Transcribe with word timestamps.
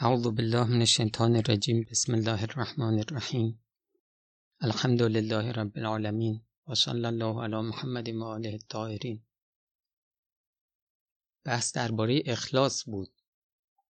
اعوذ 0.00 0.26
بالله 0.28 0.64
من 0.64 0.80
الشیطان 0.80 1.36
الرجیم 1.36 1.86
بسم 1.90 2.14
الله 2.14 2.42
الرحمن 2.42 2.98
الرحیم 2.98 3.64
الحمد 4.60 5.02
لله 5.02 5.52
رب 5.52 5.72
العالمین 5.76 6.40
و 6.68 6.74
صلی 6.74 7.04
الله 7.04 7.42
علی 7.42 7.56
محمد 7.56 8.08
و 8.08 8.24
آله 8.24 8.52
الطاهرین. 8.52 9.22
بحث 11.44 11.72
درباره 11.72 12.22
اخلاص 12.26 12.84
بود. 12.84 13.12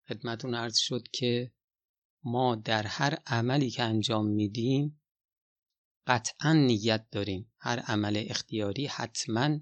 خدمتون 0.08 0.54
عرض 0.54 0.78
شد 0.78 1.08
که 1.08 1.52
ما 2.24 2.54
در 2.54 2.86
هر 2.86 3.18
عملی 3.26 3.70
که 3.70 3.82
انجام 3.82 4.26
میدیم 4.26 5.00
قطعا 6.06 6.52
نیت 6.52 7.06
داریم. 7.10 7.52
هر 7.58 7.78
عمل 7.78 8.24
اختیاری 8.28 8.86
حتما 8.86 9.60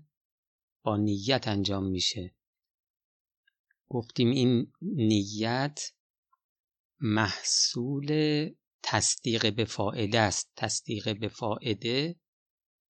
با 0.82 0.96
نیت 0.96 1.48
انجام 1.48 1.84
میشه. 1.84 2.34
گفتیم 3.88 4.30
این 4.30 4.72
نیت 4.82 5.80
محصول 7.00 8.50
تصدیق 8.82 9.54
به 9.54 9.64
فائده 9.64 10.20
است. 10.20 10.52
تصدیق 10.56 11.18
به 11.18 11.28
فائده 11.28 12.16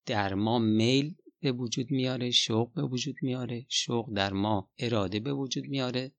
در 0.06 0.34
ما 0.34 0.58
میل 0.58 1.16
به 1.40 1.52
وجود 1.52 1.90
میاره 1.90 2.30
شوق 2.30 2.72
به 2.72 2.82
وجود 2.82 3.16
میاره 3.22 3.66
شوق 3.68 4.14
در 4.16 4.32
ما 4.32 4.70
اراده 4.78 5.20
به 5.20 5.32
وجود 5.32 5.64
میاره. 5.64 6.12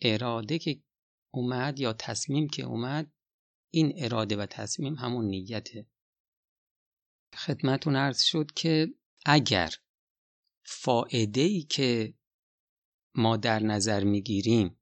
اراده 0.00 0.58
که 0.58 0.80
اومد 1.30 1.80
یا 1.80 1.92
تصمیم 1.92 2.48
که 2.48 2.62
اومد 2.62 3.12
این 3.70 3.92
اراده 3.96 4.36
و 4.36 4.46
تصمیم 4.46 4.94
همون 4.94 5.24
نیته. 5.24 5.86
خدمتون 7.34 7.96
عرض 7.96 8.22
شد 8.22 8.50
که 8.52 8.94
اگر 9.26 9.70
فائده 10.62 11.40
ای 11.40 11.62
که 11.62 12.14
ما 13.14 13.36
در 13.36 13.62
نظر 13.62 14.04
می‌گیریم 14.04 14.80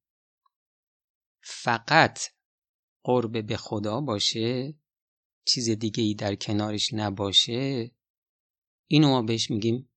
فقط 1.46 2.18
قرب 3.04 3.46
به 3.46 3.56
خدا 3.56 4.00
باشه 4.00 4.74
چیز 5.46 5.70
دیگه 5.70 6.02
ای 6.02 6.14
در 6.14 6.34
کنارش 6.34 6.92
نباشه 6.92 7.90
اینو 8.86 9.08
ما 9.08 9.22
بهش 9.22 9.50
میگیم 9.50 9.90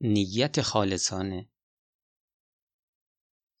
نیت 0.00 0.62
خالصانه. 0.62 1.50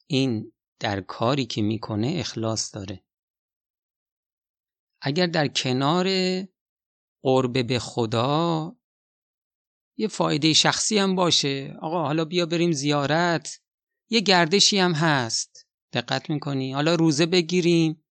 این 0.06 0.52
در 0.80 1.00
کاری 1.00 1.46
که 1.46 1.62
می‌کنه 1.62 2.14
اخلاص 2.16 2.74
داره. 2.74 3.04
اگر 5.00 5.26
در 5.26 5.48
کنار 5.48 6.08
قرب 7.22 7.66
به 7.66 7.78
خدا 7.78 8.76
یه 9.96 10.08
فایده 10.08 10.52
شخصی 10.52 10.98
هم 10.98 11.14
باشه 11.14 11.76
آقا 11.82 12.02
حالا 12.02 12.24
بیا 12.24 12.46
بریم 12.46 12.72
زیارت 12.72 13.62
یه 14.10 14.20
گردشی 14.20 14.78
هم 14.78 14.92
هست. 14.92 15.57
دقت 15.92 16.30
می‌کنی؟ 16.30 16.72
حالا 16.72 16.94
روزه 16.94 17.26
بگیریم. 17.26 18.04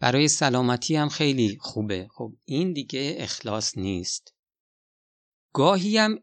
برای 0.00 0.28
سلامتی 0.28 0.96
هم 0.96 1.08
خیلی 1.08 1.58
خوبه. 1.60 2.08
خب 2.14 2.32
این 2.44 2.72
دیگه 2.72 3.14
اخلاص 3.18 3.78
نیست. 3.78 4.34
گاهی 5.54 5.98
هم 5.98 6.18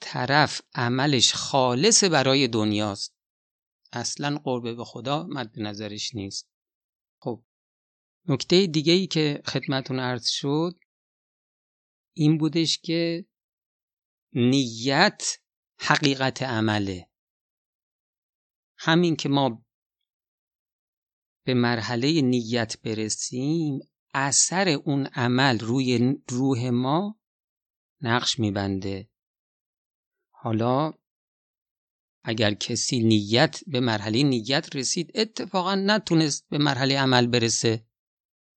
طرف 0.00 0.60
عملش 0.74 1.34
خالص 1.34 2.04
برای 2.04 2.48
دنیاست. 2.48 3.14
اصلا 3.92 4.38
قربه 4.44 4.74
به 4.74 4.84
خدا 4.84 5.26
مد 5.26 5.60
نظرش 5.60 6.14
نیست. 6.14 6.48
خب 7.22 7.44
نکته 8.28 8.66
دیگه 8.66 8.92
ای 8.92 9.06
که 9.06 9.42
خدمتون 9.46 9.98
عرض 9.98 10.28
شد 10.28 10.78
این 12.16 12.38
بودش 12.38 12.78
که 12.78 13.26
نیت 14.32 15.22
حقیقت 15.80 16.42
عمله. 16.42 17.11
همین 18.84 19.16
که 19.16 19.28
ما 19.28 19.64
به 21.46 21.54
مرحله 21.54 22.20
نیت 22.20 22.80
برسیم 22.82 23.78
اثر 24.14 24.68
اون 24.68 25.06
عمل 25.06 25.58
روی 25.58 26.16
روح 26.28 26.70
ما 26.70 27.20
نقش 28.00 28.38
میبنده. 28.38 29.10
حالا 30.30 30.92
اگر 32.24 32.54
کسی 32.54 33.02
نیت 33.02 33.60
به 33.66 33.80
مرحله 33.80 34.22
نیت 34.22 34.76
رسید 34.76 35.10
اتفاقا 35.14 35.74
نتونست 35.74 36.48
به 36.48 36.58
مرحله 36.58 37.00
عمل 37.00 37.26
برسه. 37.26 37.86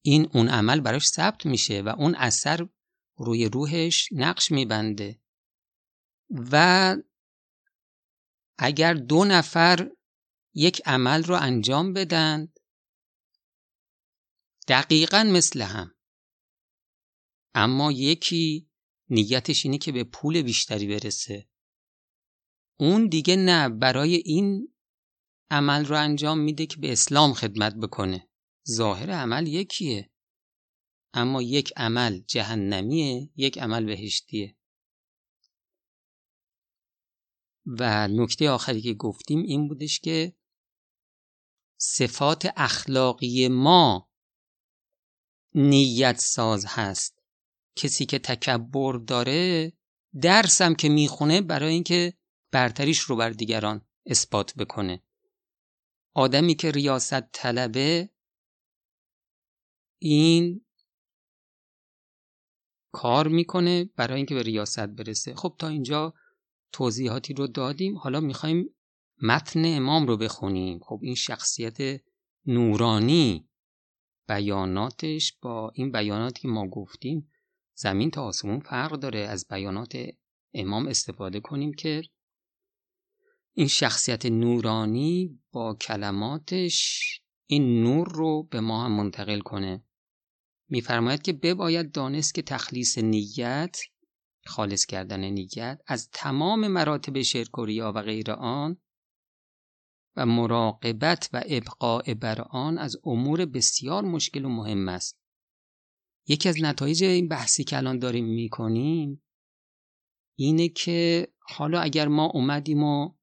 این 0.02 0.30
اون 0.34 0.50
عمل 0.50 0.80
براش 0.80 1.08
ثبت 1.08 1.46
میشه 1.46 1.82
و 1.82 1.90
اون 1.90 2.16
اثر 2.16 2.68
روی 3.18 3.46
روحش 3.46 4.10
نقش 4.12 4.52
میبنده. 4.52 5.20
و 6.30 6.96
اگر 8.58 8.94
دو 8.94 9.26
نفر 9.26 9.92
یک 10.56 10.82
عمل 10.86 11.24
رو 11.24 11.36
انجام 11.36 11.94
بدن. 11.94 12.54
دقیقا 14.68 15.24
مثل 15.24 15.62
هم. 15.62 15.96
اما 17.54 17.92
یکی 17.92 18.70
نیتش 19.10 19.66
اینه 19.66 19.78
که 19.78 19.92
به 19.92 20.04
پول 20.04 20.42
بیشتری 20.42 20.88
برسه. 20.88 21.50
اون 22.80 23.08
دیگه 23.08 23.36
نه 23.36 23.70
برای 23.70 24.16
این 24.16 24.74
عمل 25.52 25.86
رو 25.86 26.00
انجام 26.00 26.40
میده 26.40 26.66
که 26.66 26.78
به 26.78 26.92
اسلام 26.92 27.34
خدمت 27.34 27.76
بکنه. 27.76 28.30
ظاهر 28.70 29.12
عمل 29.12 29.48
یکیه. 29.48 30.12
اما 31.14 31.42
یک 31.42 31.74
عمل 31.78 32.20
جهنمیه 32.20 33.30
یک 33.36 33.58
عمل 33.58 33.86
بهشتیه. 33.86 34.56
و 37.66 38.08
نکته 38.08 38.50
آخری 38.50 38.82
که 38.82 38.94
گفتیم 38.94 39.40
این 39.40 39.68
بودش 39.68 40.00
که 40.00 40.36
صفات 41.88 42.48
اخلاقی 42.58 43.48
ما 43.48 44.10
نیت 45.56 46.18
ساز 46.20 46.66
هست. 46.68 47.22
کسی 47.76 48.06
که 48.06 48.20
تکبر 48.20 48.98
داره 49.08 49.74
درسم 50.22 50.76
که 50.76 50.90
می‌خونه 50.90 51.42
برای 51.42 51.74
اینکه 51.74 52.14
برتریش 52.52 53.00
رو 53.00 53.16
بر 53.16 53.30
دیگران 53.30 53.86
اثبات 54.06 54.56
بکنه. 54.56 55.04
آدمی 56.14 56.56
که 56.56 56.72
ریاست 56.72 57.22
طلبه 57.32 58.10
این 60.02 60.66
کار 62.94 63.28
می‌کنه 63.28 63.90
برای 63.96 64.18
اینکه 64.18 64.36
به 64.36 64.44
ریاست 64.44 64.80
برسه. 64.88 65.36
خب 65.36 65.56
تا 65.60 65.68
اینجا 65.68 66.14
توضیحاتی 66.72 67.34
رو 67.34 67.48
دادیم. 67.48 67.98
حالا 67.98 68.20
می‌خوایم 68.20 68.75
متن 69.22 69.66
امام 69.66 70.08
رو 70.08 70.18
بخونیم. 70.18 70.80
خب 70.80 71.00
این 71.02 71.16
شخصیت 71.16 72.02
نورانی 72.46 73.50
بیاناتش 74.28 75.34
با 75.42 75.72
این 75.76 75.92
بیاناتی 75.92 76.42
که 76.42 76.48
ما 76.48 76.68
گفتیم 76.68 77.32
زمین 77.76 78.12
تا 78.12 78.24
آسمون 78.24 78.60
فرق 78.60 78.92
داره. 78.92 79.20
از 79.20 79.48
بیانات 79.50 79.98
امام 80.54 80.88
استفاده 80.88 81.40
کنیم 81.40 81.74
که 81.74 82.02
این 83.54 83.68
شخصیت 83.68 84.26
نورانی 84.26 85.40
با 85.52 85.76
کلماتش 85.76 87.02
این 87.46 87.84
نور 87.84 88.08
رو 88.12 88.44
به 88.44 88.60
ما 88.60 88.86
هم 88.86 88.92
منتقل 88.92 89.40
کنه. 89.40 89.84
میفرماید 90.70 91.22
که 91.22 91.34
بباید 91.34 91.92
دانست 91.92 92.36
که 92.36 92.42
تخلیص 92.42 92.98
نیت 92.98 93.78
خالص 94.46 94.86
کردن 94.86 95.20
نیت 95.20 95.82
از 95.88 96.10
تمام 96.10 96.68
مراتب 96.68 97.22
شرک 97.22 97.58
و 97.58 97.66
ریا 97.66 97.92
و 97.96 98.02
غیر 98.02 98.32
آن 98.32 98.78
و 100.16 100.26
مراقبت 100.26 101.30
و 101.34 101.44
ابقاء 101.46 102.14
بر 102.14 102.42
آن 102.42 102.78
از 102.78 102.98
امور 103.04 103.46
بسیار 103.46 104.04
مشکل 104.04 104.46
و 104.46 104.50
مهم 104.50 104.90
است. 104.90 105.20
یکی 106.28 106.50
از 106.50 106.62
نتایج 106.62 107.04
این 107.04 107.28
بحثی 107.28 107.64
که 107.64 107.78
الان 107.78 108.00
داریم 108.00 108.26
می‌کنیم 108.26 109.24
اینه 110.38 110.70
که 110.70 111.28
حالا 111.40 111.80
اگر 111.80 112.08
ما 112.08 112.26
اومدیم 112.26 112.84
و 112.84 113.14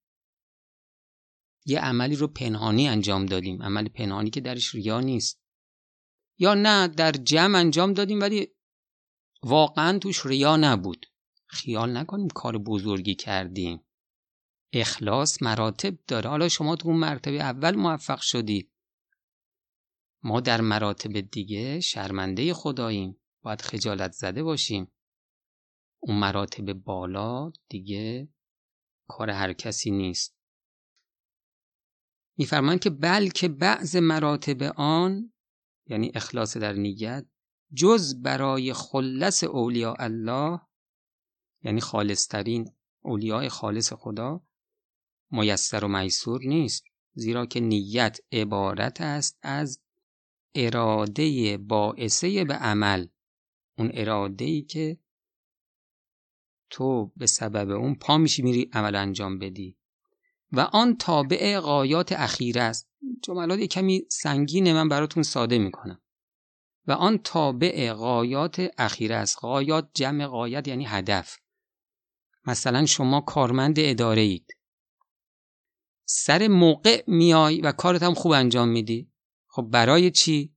یه 1.66 1.80
عملی 1.80 2.16
رو 2.16 2.26
پنهانی 2.26 2.88
انجام 2.88 3.26
دادیم 3.26 3.62
عمل 3.62 3.88
پنهانی 3.88 4.30
که 4.30 4.40
درش 4.40 4.74
ریا 4.74 5.00
نیست 5.00 5.42
یا 6.38 6.54
نه 6.54 6.88
در 6.88 7.12
جمع 7.12 7.58
انجام 7.58 7.92
دادیم 7.92 8.20
ولی 8.20 8.48
واقعا 9.42 9.98
توش 9.98 10.26
ریا 10.26 10.56
نبود. 10.56 11.06
خیال 11.46 11.96
نکنیم 11.96 12.28
کار 12.28 12.58
بزرگی 12.58 13.14
کردیم. 13.14 13.80
اخلاص 14.72 15.42
مراتب 15.42 15.98
داره. 16.06 16.30
حالا 16.30 16.48
شما 16.48 16.76
تو 16.76 16.88
اون 16.88 16.98
مرتبه 16.98 17.36
اول 17.36 17.76
موفق 17.76 18.20
شدید 18.20 18.72
ما 20.22 20.40
در 20.40 20.60
مراتب 20.60 21.20
دیگه 21.20 21.80
شرمنده 21.80 22.54
خداییم. 22.54 23.18
باید 23.42 23.62
خجالت 23.62 24.12
زده 24.12 24.42
باشیم. 24.42 24.92
اون 26.00 26.18
مراتب 26.18 26.72
بالا 26.72 27.52
دیگه 27.68 28.28
کار 29.08 29.30
هر 29.30 29.52
کسی 29.52 29.90
نیست. 29.90 30.36
میفرمایند 32.36 32.80
که 32.80 32.90
بلکه 32.90 33.48
بعض 33.48 33.96
مراتب 33.96 34.62
آن 34.76 35.32
یعنی 35.86 36.12
اخلاص 36.14 36.56
در 36.56 36.72
نیت 36.72 37.26
جز 37.74 38.22
برای 38.22 38.72
خلص 38.72 39.44
اولیاء 39.44 39.96
الله 39.98 40.60
یعنی 41.62 41.80
خالصترین 41.80 42.74
اولیاء 43.00 43.48
خالص 43.48 43.92
خدا 43.92 44.44
میسر 45.32 45.84
و 45.84 45.88
میسور 45.88 46.40
نیست 46.44 46.84
زیرا 47.14 47.46
که 47.46 47.60
نیت 47.60 48.18
عبارت 48.32 49.00
است 49.00 49.38
از 49.42 49.80
اراده 50.54 51.56
باعثه 51.58 52.44
به 52.44 52.54
عمل. 52.54 53.06
اون 53.78 53.90
اراده 53.94 54.44
ای 54.44 54.62
که 54.62 54.98
تو 56.70 57.12
به 57.16 57.26
سبب 57.26 57.70
اون 57.70 57.94
پا 57.94 58.18
میشی 58.18 58.42
میری 58.42 58.70
عمل 58.72 58.94
انجام 58.94 59.38
بدی. 59.38 59.76
و 60.52 60.60
آن 60.60 60.96
تابع 60.96 61.58
قایات 61.58 62.12
اخیر 62.12 62.58
است. 62.58 62.90
جملات 63.22 63.60
کمی 63.60 64.06
سنگینه 64.10 64.72
من 64.72 64.88
براتون 64.88 65.22
ساده 65.22 65.58
می‌کنم. 65.58 66.00
و 66.86 66.92
آن 66.92 67.18
تابع 67.18 67.92
قایات 67.92 68.70
اخیر 68.78 69.12
است. 69.12 69.38
قایات 69.38 69.90
جمع 69.94 70.26
قایت 70.26 70.68
یعنی 70.68 70.84
هدف. 70.84 71.38
مثلا 72.44 72.86
شما 72.86 73.20
کارمند 73.20 73.76
اداره 73.78 74.22
اید 74.22 74.56
سر 76.04 76.48
موقع 76.48 77.04
میای 77.06 77.60
و 77.60 77.72
کارت 77.72 78.02
هم 78.02 78.14
خوب 78.14 78.32
انجام 78.32 78.68
میدی. 78.68 79.12
خب 79.46 79.62
برای 79.62 80.10
چی 80.10 80.54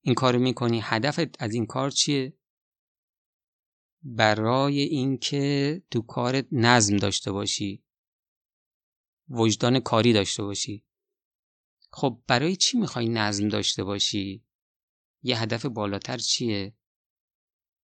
این 0.00 0.14
کار 0.14 0.36
می‌کنی؟ 0.36 0.80
هدفت 0.82 1.42
از 1.42 1.54
این 1.54 1.66
کار 1.66 1.90
چیه؟ 1.90 2.38
برای 4.02 4.80
اینکه 4.80 5.82
تو 5.90 6.02
کارت 6.02 6.46
نظم 6.52 6.96
داشته 6.96 7.32
باشی. 7.32 7.84
وجدان 9.28 9.80
کاری 9.80 10.12
داشته 10.12 10.42
باشی. 10.42 10.84
خب 11.90 12.22
برای 12.26 12.56
چی 12.56 12.78
می‌خوای 12.78 13.08
نظم 13.08 13.48
داشته 13.48 13.84
باشی؟ 13.84 14.44
یه 15.22 15.42
هدف 15.42 15.66
بالاتر 15.66 16.18
چیه؟ 16.18 16.74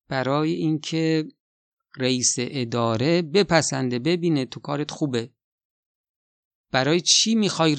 برای 0.08 0.52
اینکه 0.52 1.28
رئیس 1.98 2.36
اداره 2.38 3.22
بپسنده 3.22 4.00
ببینه 4.00 4.46
تو 4.46 4.60
کارت 4.60 4.92
خوبه. 4.92 5.34
برای 6.74 7.02
چی 7.02 7.36
می‌خوای. 7.36 7.75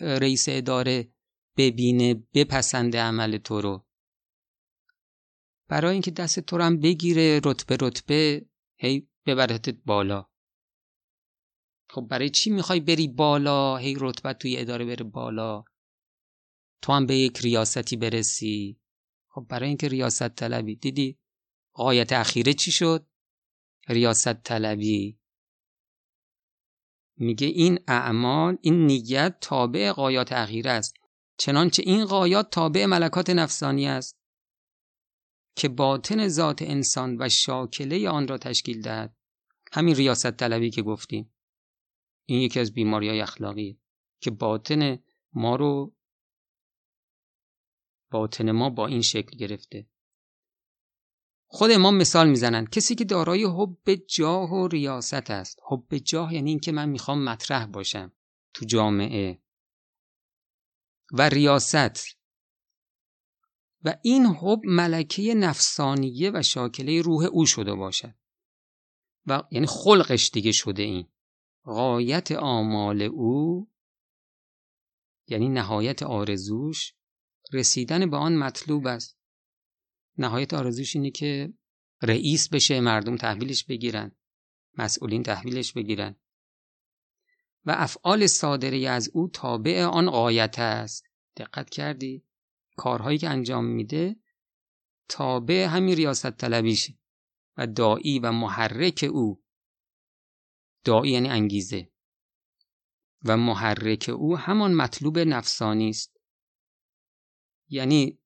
رئیس 0.00 0.44
اداره 0.48 1.12
ببینه 1.56 2.14
بپسنده 2.34 3.00
عمل 3.00 3.38
تو 3.38 3.60
رو؟ 3.60 3.86
برای 5.68 5.92
اینکه 5.92 6.10
دست 6.10 6.40
تو 6.40 6.56
رو 6.56 6.64
هم 6.64 6.80
بگیره 6.80 7.40
رتبه 7.44 7.76
رتبه 7.80 8.46
هی 8.76 9.08
ببرتت 9.26 9.76
بالا. 9.84 10.26
خب 11.90 12.06
برای 12.10 12.30
چی 12.30 12.50
می‌خوای 12.50 12.80
بری 12.80 13.08
بالا؟ 13.08 13.76
هی 13.76 13.96
رتبه 13.98 14.32
توی 14.32 14.56
اداره 14.58 14.84
بره 14.84 15.04
بالا. 15.04 15.64
تو 16.82 16.92
هم 16.92 17.06
به 17.06 17.16
یک 17.16 17.38
ریاستی 17.38 17.96
برسی. 17.96 18.80
خب 19.28 19.46
برای 19.48 19.68
اینکه 19.68 19.88
ریاست 19.88 20.28
طلبی. 20.28 20.76
دیدی 20.76 21.18
قایت 21.72 22.12
اخیره 22.12 22.54
چی 22.54 22.72
شد؟ 22.72 23.06
ریاست 23.88 24.34
طلبی. 24.34 25.18
میگه 27.16 27.46
این 27.46 27.78
اعمال 27.88 28.58
این 28.60 28.86
نیت 28.86 29.36
تابع 29.40 29.92
قایات 29.92 30.32
اخیره 30.32 30.70
است. 30.70 30.94
چنانچه 31.38 31.82
این 31.86 32.04
قایات 32.04 32.50
تابع 32.50 32.86
ملکات 32.86 33.30
نفسانی 33.30 33.86
است 33.86 34.18
که 35.56 35.68
باطن 35.68 36.28
ذات 36.28 36.62
انسان 36.62 37.16
و 37.20 37.28
شاکله 37.28 38.08
آن 38.08 38.28
را 38.28 38.38
تشکیل 38.38 38.82
دهد. 38.82 39.16
همین 39.72 39.94
ریاست 39.94 40.30
طلبی 40.30 40.70
که 40.70 40.82
گفتیم. 40.82 41.34
این 42.26 42.40
یکی 42.40 42.60
از 42.60 42.72
بیماری 42.72 43.08
های 43.08 43.20
اخلاقی 43.20 43.80
که 44.20 44.30
باطن 44.30 44.98
ما 45.32 45.56
رو 45.56 45.96
باطن 48.10 48.50
ما 48.50 48.70
با 48.70 48.86
این 48.86 49.02
شکل 49.02 49.38
گرفته. 49.38 49.86
خود 51.54 51.70
امام 51.70 51.96
مثال 51.96 52.28
می‌زنند 52.28 52.70
کسی 52.70 52.94
که 52.94 53.04
دارای 53.04 53.44
حب 53.44 53.94
جاه 53.94 54.50
و 54.50 54.68
ریاست 54.68 55.30
است. 55.30 55.60
حب 55.68 55.96
جاه 55.96 56.34
یعنی 56.34 56.50
اینکه 56.50 56.72
من 56.72 56.88
می‌خوام 56.88 57.24
مطرح 57.24 57.66
باشم 57.66 58.12
تو 58.54 58.64
جامعه. 58.64 59.42
و 61.12 61.28
ریاست. 61.28 62.16
و 63.84 63.96
این 64.02 64.26
حب 64.26 64.60
ملکه 64.64 65.34
نفسانیه 65.34 66.30
و 66.34 66.42
شاکله 66.42 67.02
روح 67.02 67.24
او 67.24 67.46
شده 67.46 67.74
باشد. 67.74 68.14
و 69.26 69.42
یعنی 69.50 69.66
خلقش 69.66 70.30
دیگه 70.32 70.52
شده 70.52 70.82
این. 70.82 71.08
غایت 71.64 72.32
آمال 72.32 73.02
او 73.02 73.70
یعنی 75.28 75.48
نهایت 75.48 76.02
آرزوش 76.02 76.94
رسیدن 77.52 78.10
به 78.10 78.16
آن 78.16 78.36
مطلوب 78.36 78.86
است. 78.86 79.23
نهایت 80.18 80.54
آرزوش 80.54 80.96
اینه 80.96 81.10
که 81.10 81.52
رئیس 82.02 82.48
بشه 82.48 82.80
مردم 82.80 83.16
تحویلش 83.16 83.64
بگیرن 83.64 84.12
مسئولین 84.78 85.22
تحویلش 85.22 85.72
بگیرن. 85.72 86.16
و 87.64 87.74
افعال 87.78 88.26
صادره 88.26 88.88
از 88.88 89.10
او 89.14 89.28
تابع 89.28 89.84
آن 89.84 90.10
قایت 90.10 90.58
است. 90.58 91.06
دقت 91.36 91.70
کردی؟ 91.70 92.24
کارهایی 92.76 93.18
که 93.18 93.28
انجام 93.28 93.64
میده 93.64 94.16
تابع 95.08 95.66
همین 95.70 95.96
ریاست 95.96 96.30
طلبیشه 96.30 96.98
و 97.56 97.66
دایی 97.66 98.18
و 98.18 98.32
محرک 98.32 99.10
او. 99.12 99.44
دایی 100.84 101.12
یعنی 101.12 101.28
انگیزه. 101.28 101.90
و 103.24 103.36
محرک 103.36 104.10
او 104.14 104.38
همان 104.38 104.74
مطلوب 104.74 105.18
نفسانی 105.18 105.88
است. 105.88 106.16
یعنی 107.68 108.18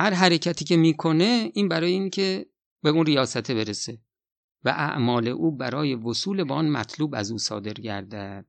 هر 0.00 0.14
حرکتی 0.14 0.64
که 0.64 0.76
می‌کنه 0.76 1.50
این 1.54 1.68
برای 1.68 1.92
اینکه 1.92 2.46
به 2.82 2.90
اون 2.90 3.06
ریاسته 3.06 3.54
برسه 3.54 4.02
و 4.64 4.68
اعمال 4.68 5.28
او 5.28 5.56
برای 5.56 5.94
وصول 5.94 6.44
به 6.44 6.54
آن 6.54 6.68
مطلوب 6.68 7.14
از 7.14 7.30
او 7.30 7.38
صادر 7.38 7.72
گردد. 7.72 8.46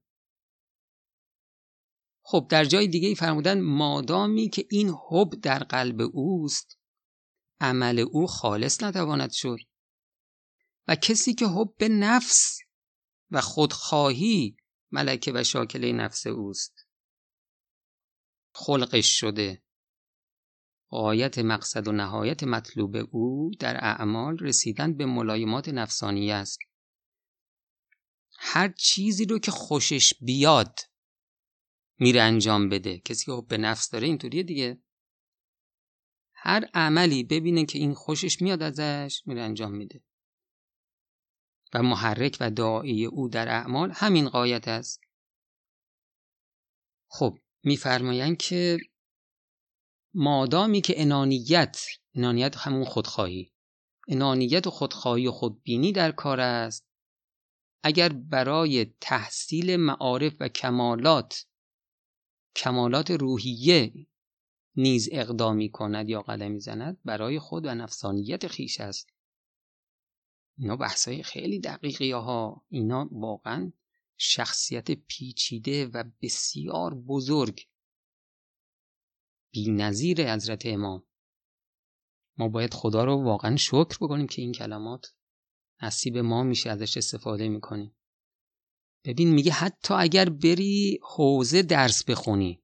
خب 2.21 2.47
در 2.49 2.65
جای 2.65 2.87
دیگه 2.87 3.07
ای 3.07 3.15
فرمودن 3.15 3.61
مادامی 3.61 4.49
که 4.49 4.65
این 4.69 4.89
حب 5.09 5.29
در 5.41 5.59
قلب 5.59 6.01
اوست 6.13 6.79
عمل 7.59 7.99
او 7.99 8.27
خالص 8.27 8.83
نتواند 8.83 9.31
شد. 9.31 9.59
و 10.87 10.95
کسی 10.95 11.33
که 11.33 11.45
حب 11.47 11.83
نفس 11.83 12.59
و 13.31 13.41
خودخواهی 13.41 14.57
ملکه 14.91 15.31
و 15.35 15.43
شاکله 15.43 15.91
نفس 15.91 16.27
اوست. 16.27 16.87
خلقش 18.53 19.19
شده. 19.19 19.63
قایت 20.89 21.39
مقصد 21.39 21.87
و 21.87 21.91
نهایت 21.91 22.43
مطلوب 22.43 22.95
او 23.11 23.51
در 23.59 23.77
اعمال 23.77 24.37
رسیدن 24.37 24.97
به 24.97 25.05
ملایمات 25.05 25.69
نفسانی 25.69 26.31
است. 26.31 26.59
هر 28.37 28.73
چیزی 28.77 29.25
رو 29.25 29.39
که 29.39 29.51
خوشش 29.51 30.13
بیاد 30.21 30.79
میره 31.99 32.21
انجام 32.21 32.69
بده. 32.69 32.99
کسی 32.99 33.25
که 33.25 33.31
به 33.47 33.57
نفس 33.57 33.89
داره 33.89 34.07
اینطوریه 34.07 34.43
دیگه. 34.43 34.81
هر 36.33 36.65
عملی 36.73 37.23
ببینه 37.23 37.65
که 37.65 37.79
این 37.79 37.93
خوشش 37.93 38.41
میاد 38.41 38.61
ازش 38.61 39.21
میره 39.25 39.41
انجام 39.41 39.71
میده. 39.71 40.03
و 41.73 41.83
محرک 41.83 42.37
و 42.39 42.51
دعایی 42.51 43.05
او 43.05 43.29
در 43.29 43.47
اعمال 43.49 43.91
همین 43.91 44.29
قایت 44.29 44.67
است. 44.67 45.01
خب 47.07 47.37
میفرمایند 47.63 48.37
که 48.37 48.77
مادامی 50.13 50.81
که 50.81 51.01
انانیت 51.01 51.85
انانیت 52.15 52.57
همون 52.57 52.85
خودخواهی. 52.85 53.53
انانیت 54.07 54.67
و 54.67 54.69
خودخواهی 54.69 55.27
و 55.27 55.31
خودبینی 55.31 55.91
در 55.91 56.11
کار 56.11 56.39
است. 56.39 56.89
اگر 57.83 58.09
برای 58.09 58.85
تحصیل 59.01 59.75
معارف 59.75 60.33
و 60.39 60.47
کمالات 60.47 61.45
کمالات 62.55 63.11
روحیه 63.11 64.07
نیز 64.75 65.09
اقدامی 65.11 65.71
کند 65.71 66.09
یا 66.09 66.21
قدمی 66.21 66.59
زند 66.59 66.97
برای 67.05 67.39
خود 67.39 67.65
و 67.65 67.75
نفسانیت 67.75 68.47
خیش 68.47 68.79
است. 68.79 69.09
اینا 70.57 70.75
بحثای 70.75 71.23
خیلی 71.23 71.59
دقیقی 71.59 72.11
ها 72.11 72.65
اینا 72.69 73.09
واقعا 73.11 73.71
شخصیت 74.17 74.91
پیچیده 74.91 75.87
و 75.87 76.03
بسیار 76.21 76.95
بزرگ 76.95 77.68
بی 79.51 79.71
نظیر 79.71 80.33
حضرت 80.33 80.65
امام. 80.65 81.03
ما 82.37 82.47
باید 82.47 82.73
خدا 82.73 83.03
رو 83.03 83.23
واقعا 83.23 83.55
شکر 83.55 83.97
بکنیم 84.01 84.27
که 84.27 84.41
این 84.41 84.51
کلمات 84.51 85.13
نصیب 85.81 86.17
ما 86.17 86.43
میشه 86.43 86.69
ازش 86.69 86.97
استفاده 86.97 87.49
می‌کنیم. 87.49 87.95
ببین 89.03 89.33
میگه 89.33 89.51
حتی 89.51 89.93
اگر 89.93 90.29
بری 90.29 90.99
حوزه 91.03 91.61
درس 91.61 92.03
بخونی 92.03 92.63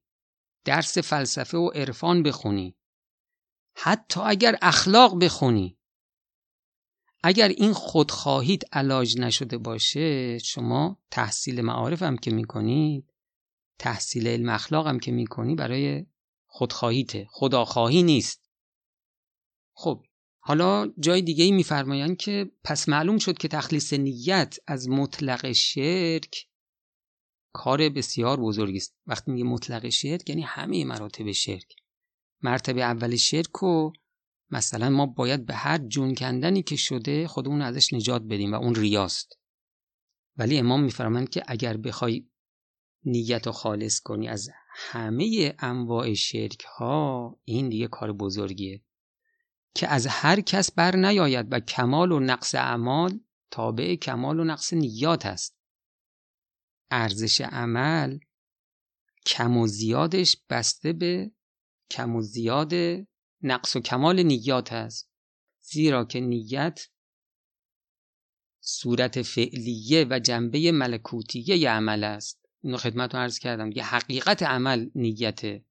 درس 0.64 0.98
فلسفه 0.98 1.58
و 1.58 1.68
عرفان 1.68 2.22
بخونی 2.22 2.76
حتی 3.76 4.20
اگر 4.20 4.58
اخلاق 4.62 5.24
بخونی 5.24 5.78
اگر 7.22 7.48
این 7.48 7.72
خودخواهیت 7.72 8.62
علاج 8.72 9.20
نشده 9.20 9.58
باشه 9.58 10.38
شما 10.38 11.02
تحصیل 11.10 11.60
معارف 11.60 12.02
هم 12.02 12.16
که 12.16 12.30
می‌کنید 12.30 13.12
تحصیل 13.78 14.28
علم 14.28 14.48
اخلاق 14.48 14.86
هم 14.86 14.98
که 14.98 15.12
می‌کنی 15.12 15.54
برای 15.54 16.06
خودخواهیته. 16.56 17.26
خداخواهی 17.30 18.02
نیست. 18.02 18.50
خب 19.72 20.04
حالا 20.38 20.92
جای 20.98 21.22
دیگه 21.22 21.44
ای 21.44 22.14
که 22.14 22.50
پس 22.64 22.88
معلوم 22.88 23.18
شد 23.18 23.38
که 23.38 23.48
تخلیص 23.48 23.92
نیت 23.92 24.56
از 24.66 24.88
مطلق 24.88 25.52
شرک 25.52 26.48
کار 27.52 27.88
بسیار 27.88 28.40
بزرگی 28.40 28.76
است. 28.76 28.96
وقتی 29.06 29.30
میگه 29.30 29.44
مطلق 29.44 29.88
شرک 29.88 30.28
یعنی 30.28 30.42
همه 30.42 30.84
مراتب 30.84 31.32
شرک. 31.32 31.76
مرتبه 32.42 32.82
اول 32.82 33.16
شرک 33.16 33.62
و 33.62 33.92
مثلا 34.50 34.90
ما 34.90 35.06
باید 35.06 35.46
به 35.46 35.54
هر 35.54 35.78
جون 35.78 36.14
کندنی 36.14 36.62
که 36.62 36.76
شده 36.76 37.28
خودمون 37.28 37.62
ازش 37.62 37.92
نجات 37.92 38.22
بدیم 38.22 38.52
و 38.52 38.56
اون 38.56 38.74
ریاست. 38.74 39.38
ولی 40.36 40.58
امام 40.58 40.82
میفرمایند 40.82 41.30
که 41.30 41.42
اگر 41.46 41.76
بخوای 41.76 42.26
نیت 43.04 43.46
رو 43.46 43.52
خالص 43.52 44.00
کنی 44.00 44.28
از 44.28 44.50
همه 44.78 45.54
انواع 45.58 46.14
شرک 46.14 46.64
ها 46.64 47.36
این 47.44 47.68
دیگه 47.68 47.88
کار 47.88 48.12
بزرگیه 48.12 48.82
که 49.74 49.88
از 49.88 50.06
هر 50.06 50.40
کس 50.40 50.72
بر 50.72 50.96
نیاید 50.96 51.52
و 51.52 51.60
کمال 51.60 52.12
و 52.12 52.20
نقص 52.20 52.54
اعمال 52.54 53.20
تابع 53.50 53.94
کمال 53.94 54.40
و 54.40 54.44
نقص 54.44 54.72
نیات 54.72 55.26
است. 55.26 55.58
ارزش 56.90 57.40
عمل 57.40 58.18
کم 59.26 59.56
و 59.56 59.66
زیادش 59.66 60.36
بسته 60.50 60.92
به 60.92 61.30
کم 61.90 62.16
و 62.16 62.22
زیاد 62.22 62.72
نقص 63.42 63.76
و 63.76 63.80
کمال 63.80 64.22
نیات 64.22 64.72
است. 64.72 65.10
زیرا 65.60 66.04
که 66.04 66.20
نیت 66.20 66.80
صورت 68.60 69.22
فعلیه 69.22 70.06
و 70.10 70.18
جنبه 70.18 70.72
ملکوتیه 70.72 71.70
عمل 71.70 72.04
است. 72.04 72.45
اینو 72.66 72.78
خدمت 72.78 73.14
رو 73.14 73.20
عرض 73.20 73.38
کردم. 73.38 73.70
یه 73.72 73.84
حقیقت 73.84 74.42
عمل 74.42 74.90
نیته 74.94 75.64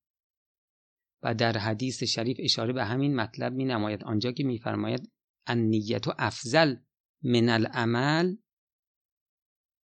و 1.23 1.33
در 1.33 1.57
حدیث 1.57 2.03
شریف 2.03 2.37
اشاره 2.39 2.73
به 2.73 2.85
همین 2.85 3.15
مطلب 3.15 3.53
می 3.53 3.65
نماید 3.65 4.03
آنجا 4.03 4.31
که 4.31 4.43
میفرماید 4.43 5.11
ان 5.47 5.57
نیت 5.57 6.07
و 6.07 6.13
افضل 6.17 6.75
من 7.23 7.49
العمل 7.49 8.35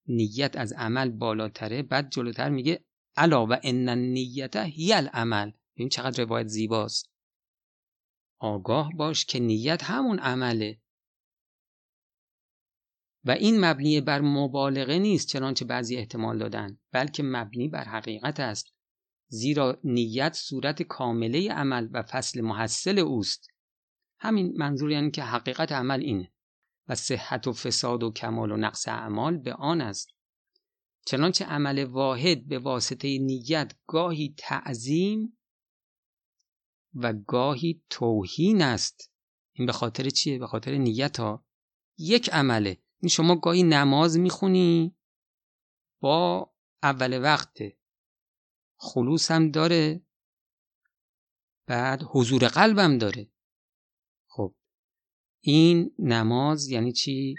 نیت 0.09 0.57
از 0.57 0.73
عمل 0.73 1.11
بالاتره. 1.11 1.83
بعد 1.83 2.11
جلوتر 2.11 2.51
میگه 2.51 2.85
الا 3.17 3.47
و 3.47 3.53
ان 3.63 3.89
النیت 3.89 4.57
هی 4.57 4.93
العمل. 4.93 5.53
این 5.75 5.89
چقدر 5.89 6.25
روایت 6.25 6.47
زیباست. 6.47 7.11
آگاه 8.41 8.91
باش 8.97 9.25
که 9.25 9.41
نیت 9.41 9.85
همون 9.85 10.19
عمله. 10.19 10.81
و 13.25 13.31
این 13.31 13.65
مبنی 13.65 14.01
بر 14.01 14.21
مبالغه 14.21 14.99
نیست 14.99 15.29
چنانچه 15.29 15.65
بعضی 15.65 15.97
احتمال 15.97 16.39
دادن 16.39 16.79
بلکه 16.93 17.23
مبنی 17.23 17.69
بر 17.69 17.85
حقیقت 17.85 18.41
است. 18.41 18.75
زیرا 19.29 19.81
نیت 19.85 20.35
صورت 20.35 20.83
کامله 20.83 21.53
عمل 21.53 21.89
و 21.93 22.03
فصل 22.03 22.41
محصل 22.41 22.99
اوست. 22.99 23.49
همین 24.21 24.55
منظور 24.57 24.91
یعنی 24.91 25.11
که 25.11 25.23
حقیقت 25.23 25.73
عمل 25.73 26.01
اینه 26.01 26.33
و 26.89 26.95
صحت 26.95 27.47
و 27.47 27.53
فساد 27.53 28.03
و 28.03 28.13
کمال 28.13 28.53
و 28.53 28.57
نقص 28.57 28.89
اعمال 28.89 29.37
به 29.37 29.55
آن 29.55 29.81
است. 29.81 30.11
چنانچه 31.07 31.45
عمل 31.45 31.85
واحد 31.85 32.47
به 32.47 32.59
واسطه 32.59 33.19
نیت 33.19 33.73
گاهی 33.87 34.35
تعظیم 34.39 35.39
و 36.95 37.13
گاهی 37.13 37.83
توهین 37.91 38.63
است. 38.63 39.13
این 39.53 39.67
به 39.67 39.73
خاطر 39.73 40.11
چیه؟ 40.11 40.39
به 40.39 40.47
خاطر 40.47 40.73
نیت 40.75 41.21
ها 41.21 41.45
یک 41.99 42.31
عمله 42.31 42.79
این 43.01 43.09
شما 43.09 43.37
گاهی 43.37 43.63
نماز 43.63 44.19
می‌خونی؟ 44.19 44.97
با 46.01 46.51
اول 46.83 47.23
وقت 47.23 47.59
خلوص 48.77 49.31
هم 49.31 49.51
داره. 49.51 50.03
بعد 51.67 52.03
حضور 52.03 52.49
قلبم 52.49 52.99
داره. 52.99 53.31
خب 54.29 54.55
این 55.41 55.95
نماز 55.99 56.69
یعنی 56.69 56.93
چی؟ 56.93 57.35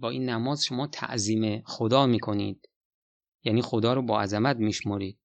با 0.00 0.10
این 0.10 0.28
نماز 0.28 0.64
شما 0.64 0.86
تعظیم 0.86 1.62
خدا 1.66 2.06
می‌کنید. 2.06 2.68
یعنی 3.44 3.62
خدا 3.62 3.94
رو 3.94 4.02
با 4.02 4.20
عظمت 4.20 4.56
میشمرید 4.56 5.18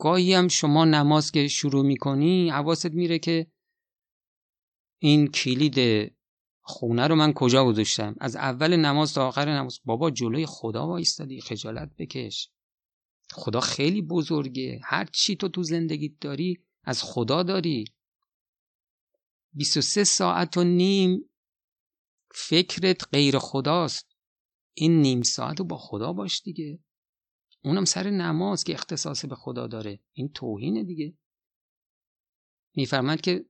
گاهی 0.00 0.34
هم 0.34 0.48
شما 0.48 0.84
نماز 0.84 1.32
که 1.32 1.48
شروع 1.48 1.86
می‌کنی 1.86 2.50
حواست 2.50 2.90
میره 2.90 3.18
که 3.18 3.52
این 4.98 5.26
کلید 5.26 5.76
خونه 6.62 7.06
رو 7.06 7.14
من 7.14 7.32
کجا 7.32 7.64
گذاشتم؟ 7.64 8.14
از 8.20 8.36
اول 8.36 8.76
نماز 8.76 9.14
تا 9.14 9.28
آخر 9.28 9.58
نماز. 9.58 9.80
بابا 9.84 10.10
جلوی 10.10 10.46
خدا 10.46 10.86
وایستادی 10.86 11.40
خجالت 11.40 11.90
بکش. 11.98 12.50
خدا 13.32 13.60
خیلی 13.60 14.02
بزرگه. 14.02 14.80
هر 14.84 15.04
چی 15.04 15.36
تو 15.36 15.48
تو 15.48 15.62
زندگیت 15.62 16.12
داری 16.20 16.64
از 16.84 17.02
خدا 17.02 17.42
داری. 17.42 17.84
23 19.52 20.04
ساعت 20.04 20.56
و 20.56 20.64
نیم 20.64 21.30
فکرت 22.34 23.08
غیر 23.12 23.38
خداست. 23.38 24.16
این 24.74 25.02
نیم 25.02 25.22
ساعت 25.22 25.58
رو 25.58 25.64
با 25.64 25.78
خدا 25.78 26.12
باش 26.12 26.42
دیگه. 26.42 26.78
اونم 27.64 27.84
سر 27.84 28.10
نماز 28.10 28.64
که 28.64 28.72
اختصاص 28.72 29.24
به 29.24 29.34
خدا 29.34 29.66
داره. 29.66 30.00
این 30.12 30.28
توهینه 30.28 30.84
دیگه. 30.84 31.14
میفرماد 32.74 33.20
که 33.20 33.44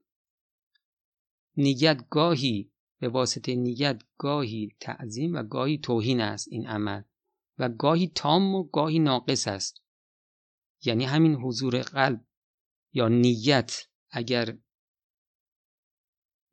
نیت 1.57 2.09
گاهی 2.09 2.72
به 3.03 3.09
واسطه 3.09 3.55
نیت 3.55 4.01
گاهی 4.17 4.75
تعظیم 4.79 5.33
و 5.33 5.43
گاهی 5.43 5.77
توهین 5.77 6.21
است 6.21 6.47
این 6.51 6.67
عمل 6.67 7.01
و 7.57 7.69
گاهی 7.69 8.07
تام 8.07 8.55
و 8.55 8.63
گاهی 8.63 8.99
ناقص 8.99 9.47
است. 9.47 9.81
یعنی 10.83 11.05
همین 11.05 11.35
حضور 11.35 11.81
قلب 11.81 12.25
یا 12.93 13.07
نیت 13.07 13.87
اگر 14.11 14.57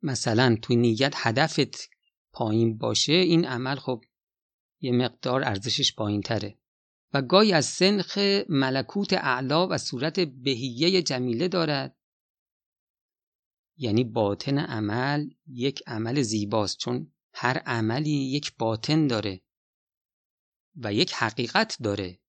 مثلا 0.01 0.57
توی 0.61 0.75
نیت 0.75 1.13
هدفت 1.15 1.89
پایین 2.31 2.77
باشه 2.77 3.13
این 3.13 3.45
عمل 3.45 3.75
خب 3.75 4.03
یه 4.81 4.91
مقدار 4.91 5.43
ارزشش 5.43 5.95
پایین 5.95 6.21
تره 6.21 6.57
و 7.13 7.21
گاهی 7.21 7.53
از 7.53 7.65
سنخ 7.65 8.17
ملکوت 8.49 9.13
اعلا 9.13 9.67
و 9.67 9.77
صورت 9.77 10.19
بهیه 10.19 11.01
جمیله 11.01 11.47
دارد. 11.47 11.97
یعنی 13.77 14.03
باطن 14.03 14.57
عمل 14.57 15.29
یک 15.47 15.83
عمل 15.87 16.21
زیباست 16.21 16.77
چون 16.77 17.13
هر 17.33 17.57
عملی 17.57 18.09
یک 18.09 18.57
باطن 18.57 19.07
داره 19.07 19.41
و 20.75 20.93
یک 20.93 21.13
حقیقت 21.13 21.77
داره. 21.83 22.19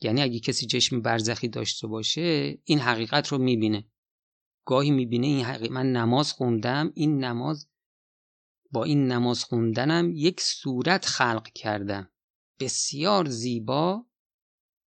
یعنی 0.00 0.22
اگه 0.22 0.40
کسی 0.40 0.66
چشم 0.66 1.00
برزخی 1.00 1.48
داشته 1.48 1.86
باشه 1.86 2.58
این 2.64 2.78
حقیقت 2.78 3.28
رو 3.28 3.38
می‌بینه. 3.38 3.90
گاهی 4.66 4.90
می‌بینه 4.90 5.26
این 5.26 5.44
حقیقت 5.44 5.70
من 5.70 5.92
نماز 5.92 6.32
خوندم 6.32 6.92
این 6.94 7.24
نماز 7.24 7.68
با 8.70 8.84
این 8.84 9.06
نماز 9.06 9.44
خوندنم 9.44 10.12
یک 10.14 10.40
صورت 10.40 11.06
خلق 11.06 11.48
کردم. 11.48 12.10
بسیار 12.60 13.28
زیبا 13.28 14.06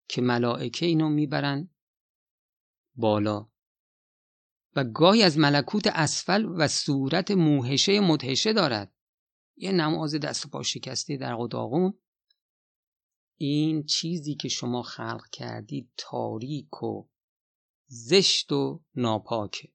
که 0.10 0.22
ملائکه 0.22 0.86
اینو 0.86 1.10
می‌برن 1.10 1.70
بالا. 2.96 3.50
و 4.76 4.84
گاهی 4.84 5.24
از 5.24 5.38
ملکوت 5.38 5.88
اسفل 5.88 6.46
و 6.46 6.68
صورت 6.68 7.32
موهشه 7.32 8.00
مدهشه 8.00 8.54
دارد. 8.54 8.94
یه 9.58 9.72
نماز 9.72 10.16
دست 10.16 10.46
و 10.46 10.50
پا 10.50 10.64
شکسته 10.64 11.18
در 11.18 11.36
قداغون. 11.36 11.94
این 13.38 13.84
چیزی 13.86 14.36
که 14.36 14.50
شما 14.50 14.82
خلق 14.82 15.30
کردید 15.32 15.92
تاریک 15.98 16.84
و 16.84 17.08
زشت 17.88 18.52
و 18.52 18.84
ناپاکه. 18.96 19.74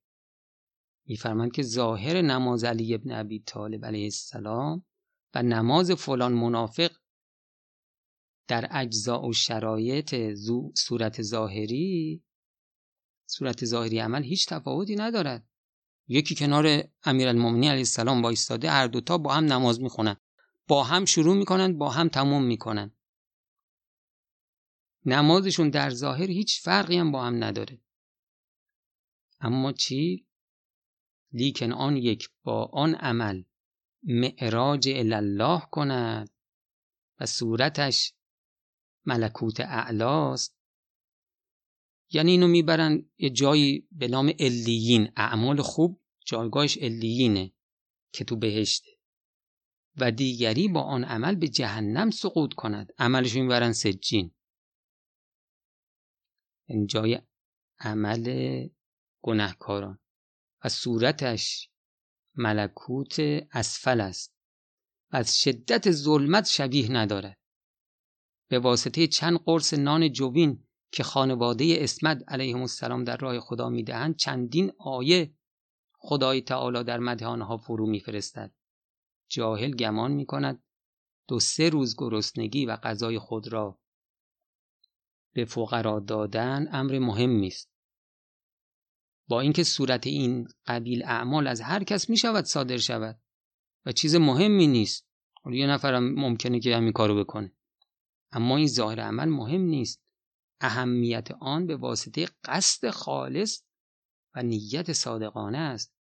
میفرمند 1.06 1.52
که 1.52 1.62
ظاهر 1.62 2.22
نماز 2.22 2.64
علی 2.64 2.94
ابن 2.94 3.12
ابی 3.12 3.40
طالب 3.40 3.84
علیه 3.84 4.04
السلام 4.04 4.84
و 5.34 5.42
نماز 5.42 5.90
فلان 5.90 6.32
منافق 6.32 6.92
در 8.48 8.68
اجزاء 8.70 9.28
و 9.28 9.32
شرایط 9.32 10.14
صورت 10.74 11.22
ظاهری 11.22 12.22
صورت 13.32 13.64
ظاهری 13.64 13.98
عمل 13.98 14.22
هیچ 14.22 14.46
تفاوتی 14.46 14.96
ندارد. 14.96 15.48
یکی 16.08 16.34
کنار 16.34 16.84
امیرالمومنین 17.04 17.70
علیه 17.70 17.80
السلام 17.80 18.22
وایستاده 18.22 18.70
هر 18.70 18.86
دوتا 18.86 19.18
با 19.18 19.34
هم 19.34 19.44
نماز 19.44 19.80
می‌خونن. 19.80 20.16
با 20.68 20.84
هم 20.84 21.04
شروع 21.04 21.36
می‌کنن 21.36 21.78
با 21.78 21.90
هم 21.90 22.08
تموم 22.08 22.44
می‌کنن. 22.44 22.90
نمازشون 25.06 25.70
در 25.70 25.90
ظاهر 25.90 26.30
هیچ 26.30 26.60
فرقی 26.60 26.96
هم 26.96 27.12
با 27.12 27.24
هم 27.24 27.44
نداره. 27.44 27.80
اما 29.40 29.72
چی؟ 29.72 30.26
لیکن 31.32 31.72
آن 31.72 31.96
یک 31.96 32.28
با 32.42 32.64
آن 32.64 32.94
عمل 32.94 33.42
معراج 34.02 34.88
الله 34.88 35.60
کند 35.70 36.30
و 37.20 37.26
صورتش 37.26 38.14
ملکوت 39.06 39.60
اعلاست. 39.60 40.61
یعنی 42.12 42.30
اینو 42.30 42.48
می‌برن 42.48 43.10
یه 43.18 43.30
جایی 43.30 43.88
به 43.92 44.08
نام 44.08 44.32
الیین 44.38 45.12
اعمال 45.16 45.62
خوب 45.62 46.00
جایگاهش 46.26 46.78
الیینه 46.80 47.52
که 48.12 48.24
تو 48.24 48.36
بهشته. 48.36 48.90
و 49.96 50.10
دیگری 50.10 50.68
با 50.68 50.82
آن 50.82 51.04
عمل 51.04 51.34
به 51.34 51.48
جهنم 51.48 52.10
سقوط 52.10 52.54
کند. 52.54 52.92
عملش 52.98 53.34
می‌برن 53.34 53.72
سجین. 53.72 54.34
این 56.68 56.78
یعنی 56.78 56.86
جای 56.86 57.18
عمل 57.78 58.68
گناهکاران. 59.22 59.98
و 60.64 60.68
صورتش 60.68 61.70
ملکوت 62.34 63.20
اسفل 63.52 64.00
است. 64.00 64.34
و 65.12 65.16
از 65.16 65.40
شدت 65.40 65.90
ظلمت 65.90 66.46
شبیه 66.46 66.92
ندارد. 66.92 67.38
به 68.48 68.58
واسطه 68.58 69.06
چند 69.06 69.38
قرص 69.44 69.74
نان 69.74 70.12
جوین 70.12 70.66
که 70.92 71.02
خانواده 71.02 71.76
اسمت 71.78 72.24
علیهم 72.28 72.60
السلام 72.60 73.04
در 73.04 73.16
راه 73.16 73.40
خدا 73.40 73.68
می‌دهند 73.68 74.16
چندین 74.16 74.72
آیه 74.78 75.34
خدای 75.98 76.40
تعالی 76.40 76.84
در 76.84 76.98
مده 76.98 77.26
آنها 77.26 77.56
فرو 77.56 77.86
میفرستد. 77.86 78.54
جاهل 79.28 79.70
گمان 79.70 80.12
می‌کند 80.12 80.62
دو 81.28 81.40
سه 81.40 81.68
روز 81.68 81.96
گرسنگی 81.98 82.66
و 82.66 82.76
غذای 82.76 83.18
خود 83.18 83.48
را 83.48 83.78
به 85.32 85.44
فقرا 85.44 86.00
دادن 86.00 86.68
امر 86.72 86.98
مهمی 86.98 87.46
است 87.46 87.72
با 89.28 89.40
اینکه 89.40 89.64
صورت 89.64 90.06
این 90.06 90.48
قبیل 90.66 91.04
اعمال 91.04 91.46
از 91.46 91.60
هر 91.60 91.84
کس 91.84 92.10
می 92.10 92.16
شود 92.16 92.44
صادر 92.44 92.76
شود 92.76 93.20
و 93.86 93.92
چیز 93.92 94.14
مهمی 94.14 94.66
نیست. 94.66 95.08
حالا 95.42 95.56
یه 95.56 95.66
نفرم 95.66 96.14
ممکنه 96.14 96.60
که 96.60 96.76
همین 96.76 96.92
کارو 96.92 97.24
بکنه. 97.24 97.52
اما 98.32 98.56
این 98.56 98.66
ظاهر 98.66 99.00
عمل 99.00 99.28
مهم 99.28 99.60
نیست. 99.60 100.02
اهمیت 100.62 101.28
آن 101.40 101.66
به 101.66 101.76
واسطه 101.76 102.28
قصد 102.44 102.90
خالص 102.90 103.62
و 104.34 104.42
نیت 104.42 104.92
صادقانه 104.92 105.58
است. 105.58 105.94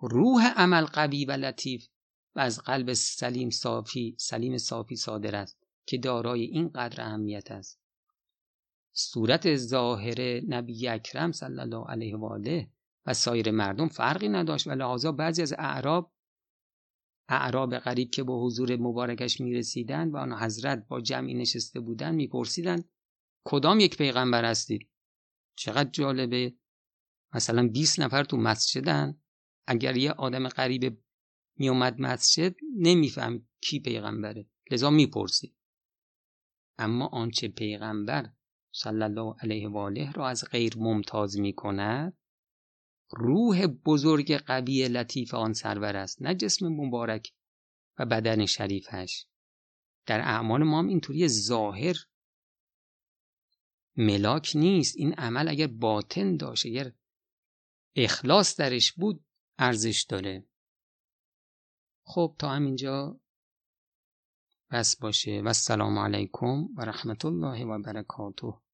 روح 0.00 0.46
عمل 0.46 0.84
قوی 0.84 1.24
و 1.24 1.32
لطیف 1.32 1.88
و 2.34 2.40
از 2.40 2.60
قلب 2.60 2.92
سلیم 2.92 3.50
صافی 3.50 4.16
سلیم 4.18 4.58
صافی 4.58 4.96
صادر 4.96 5.36
است 5.36 5.58
که 5.86 5.98
دارای 5.98 6.42
این 6.42 6.68
قدر 6.68 7.02
اهمیت 7.02 7.50
است. 7.50 7.80
صورت 8.92 9.56
ظاهر 9.56 10.40
نبی 10.48 10.88
اکرم 10.88 11.32
صلی 11.32 11.60
الله 11.60 11.84
علیه 11.90 12.16
و 12.16 12.24
آله 12.24 12.70
و 13.06 13.14
سایر 13.14 13.50
مردم 13.50 13.88
فرقی 13.88 14.28
نداشت 14.28 14.66
و 14.66 14.70
لحاظا 14.70 15.12
بعضی 15.12 15.42
از 15.42 15.52
اعراب 15.52 16.12
اعراب 17.28 17.78
غریب 17.78 18.10
که 18.10 18.24
به 18.24 18.32
حضور 18.32 18.76
مبارکش 18.76 19.40
می 19.40 19.54
رسیدن 19.54 20.08
و 20.08 20.16
آن 20.16 20.32
حضرت 20.32 20.86
با 20.88 21.00
جمعی 21.00 21.34
نشسته 21.34 21.80
بودن 21.80 22.14
می 22.14 22.26
پرسیدن 22.26 22.84
کدام 23.48 23.80
یک 23.80 23.96
پیغمبر 23.96 24.44
هستید؟ 24.44 24.90
چقدر 25.56 25.90
جالبه. 25.90 26.54
مثلا 27.34 27.68
20 27.68 28.00
نفر 28.00 28.24
تو 28.24 28.36
مسجدن. 28.36 29.20
اگر 29.66 29.96
یه 29.96 30.12
آدم 30.12 30.48
غریب 30.48 31.02
می 31.56 31.68
اومد 31.68 32.00
مسجد 32.00 32.56
نمیفهم 32.76 33.48
کی 33.60 33.80
پیغمبره. 33.80 34.46
لذا 34.70 34.90
می‌پرسید. 34.90 35.56
اما 36.78 37.06
آنچه 37.06 37.48
پیغمبر 37.48 38.32
صلی 38.72 39.02
الله 39.02 39.34
علیه 39.42 39.68
و 39.68 39.78
آله 39.78 40.12
را 40.12 40.28
از 40.28 40.44
غیر 40.50 40.72
ممتاز 40.76 41.38
می 41.38 41.52
کند 41.52 42.16
روح 43.10 43.66
بزرگ 43.66 44.32
قوی 44.32 44.88
لطیف 44.88 45.34
آن 45.34 45.52
سرور 45.52 45.96
است. 45.96 46.22
نه 46.22 46.34
جسم 46.34 46.68
مبارک 46.68 47.32
و 47.98 48.06
بدن 48.06 48.46
شریفش. 48.46 49.26
در 50.06 50.20
اعمال 50.20 50.62
ما 50.62 50.78
هم 50.78 50.88
اینطوری 50.88 51.28
ظاهر 51.28 51.96
ملاک 53.96 54.52
نیست. 54.54 54.96
این 54.96 55.14
عمل 55.14 55.48
اگر 55.48 55.66
باطن 55.66 56.36
داشت 56.36 56.66
اگر 56.66 56.92
اخلاص 57.96 58.56
درش 58.56 58.92
بود 58.92 59.24
ارزش 59.58 60.02
داره. 60.08 60.44
خب 62.04 62.36
تا 62.38 62.50
همینجا 62.50 63.20
بس 64.72 64.96
باشه. 64.96 65.42
و 65.42 65.46
السلام 65.46 65.98
علیکم 65.98 66.64
و 66.76 66.80
رحمت 66.80 67.24
الله 67.24 67.64
و 67.64 67.82
برکاته. 67.82 68.65